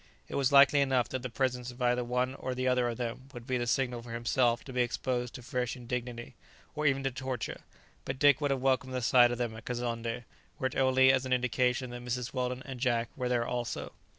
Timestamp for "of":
1.69-1.79, 2.89-2.97, 9.31-9.37